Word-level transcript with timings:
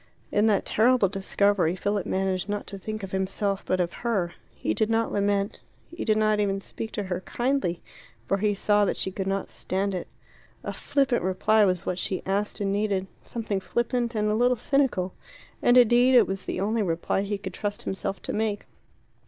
In 0.31 0.47
that 0.47 0.65
terrible 0.65 1.09
discovery 1.09 1.75
Philip 1.75 2.07
managed 2.07 2.47
to 2.47 2.77
think 2.79 3.03
not 3.03 3.03
of 3.03 3.11
himself 3.11 3.63
but 3.63 3.79
of 3.79 3.93
her. 4.01 4.33
He 4.55 4.73
did 4.73 4.89
not 4.89 5.11
lament. 5.11 5.61
He 5.95 6.03
did 6.03 6.17
not 6.17 6.39
even 6.39 6.59
speak 6.59 6.91
to 6.93 7.03
her 7.03 7.21
kindly, 7.21 7.83
for 8.27 8.37
he 8.39 8.55
saw 8.55 8.83
that 8.85 8.97
she 8.97 9.11
could 9.11 9.27
not 9.27 9.51
stand 9.51 9.93
it. 9.93 10.07
A 10.63 10.73
flippant 10.73 11.21
reply 11.21 11.65
was 11.65 11.85
what 11.85 11.99
she 11.99 12.23
asked 12.25 12.59
and 12.59 12.71
needed 12.71 13.05
something 13.21 13.59
flippant 13.59 14.15
and 14.15 14.27
a 14.27 14.33
little 14.33 14.57
cynical. 14.57 15.13
And 15.61 15.77
indeed 15.77 16.15
it 16.15 16.25
was 16.25 16.45
the 16.45 16.59
only 16.59 16.81
reply 16.81 17.21
he 17.21 17.37
could 17.37 17.53
trust 17.53 17.83
himself 17.83 18.23
to 18.23 18.33
make. 18.33 18.65